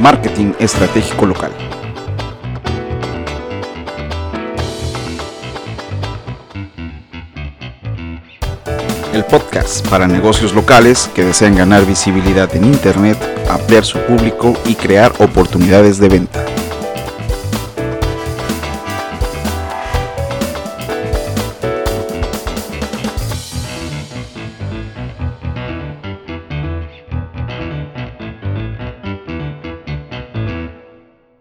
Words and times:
Marketing 0.00 0.52
Estratégico 0.60 1.26
Local. 1.26 1.50
El 9.12 9.24
podcast 9.24 9.86
para 9.88 10.06
negocios 10.06 10.54
locales 10.54 11.10
que 11.14 11.24
desean 11.24 11.56
ganar 11.56 11.84
visibilidad 11.84 12.54
en 12.54 12.64
Internet, 12.64 13.18
ampliar 13.50 13.84
su 13.84 13.98
público 13.98 14.54
y 14.66 14.76
crear 14.76 15.12
oportunidades 15.18 15.98
de 15.98 16.08
venta. 16.08 16.47